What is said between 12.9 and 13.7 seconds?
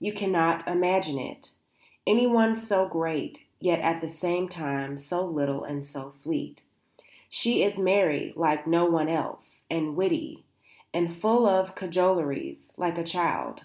a child.